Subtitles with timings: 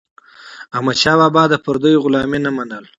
[0.75, 2.87] احمدشاه بابا د پردیو غلامي نه منله.